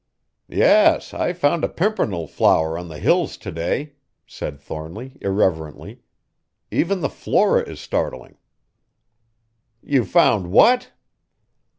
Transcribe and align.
"Yes, 0.49 1.13
I 1.13 1.31
found 1.31 1.63
a 1.63 1.69
pimpernel 1.69 2.25
flower 2.25 2.75
on 2.75 2.87
the 2.87 2.97
Hills 2.97 3.37
to 3.37 3.51
day," 3.51 3.93
said 4.25 4.59
Thornly 4.59 5.15
irrelevantly. 5.21 6.01
"Even 6.71 7.01
the 7.01 7.07
flora 7.09 7.61
is 7.61 7.79
startling." 7.79 8.39
"You 9.83 10.03
found 10.03 10.51
what?" 10.51 10.89